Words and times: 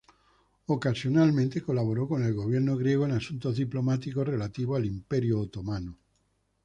Ocasionalmente 0.65 1.61
colaboró 1.61 2.07
con 2.07 2.23
el 2.23 2.33
Gobierno 2.33 2.75
griego 2.75 3.05
en 3.05 3.11
asuntos 3.11 3.55
diplomáticos 3.57 4.25
relativos 4.25 4.77
al 4.79 4.85
Imperio 4.87 5.39
otomano. 5.39 5.95